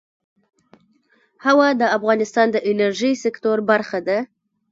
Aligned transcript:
هوا 1.45 1.67
د 1.81 1.83
افغانستان 1.97 2.47
د 2.51 2.57
انرژۍ 2.71 3.13
سکتور 3.25 3.57
برخه 3.71 3.99
ده. 4.07 4.17